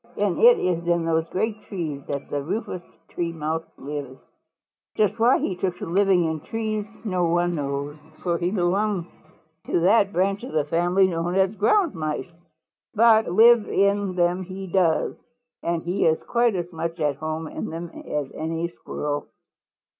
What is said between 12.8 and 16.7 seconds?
But live in them he does, and he is quite